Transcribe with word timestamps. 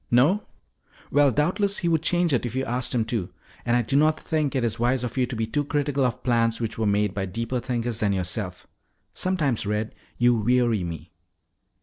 "No? 0.09 0.41
Well, 1.11 1.29
doubtless 1.31 1.77
he 1.77 1.87
would 1.87 2.01
change 2.01 2.33
it 2.33 2.43
if 2.43 2.55
you 2.55 2.65
asked 2.65 2.95
him 2.95 3.05
to. 3.05 3.31
And 3.67 3.77
I 3.77 3.83
do 3.83 3.95
not 3.95 4.19
think 4.19 4.55
it 4.55 4.63
is 4.63 4.79
wise 4.79 5.03
of 5.03 5.15
you 5.15 5.27
to 5.27 5.35
be 5.35 5.45
too 5.45 5.63
critical 5.63 6.03
of 6.03 6.23
plans 6.23 6.59
which 6.59 6.75
were 6.75 6.87
made 6.87 7.13
by 7.13 7.27
deeper 7.27 7.59
thinkers 7.59 7.99
than 7.99 8.11
yourself. 8.11 8.65
Sometimes, 9.13 9.67
Red, 9.67 9.93
you 10.17 10.33
weary 10.33 10.83
me." 10.83 11.11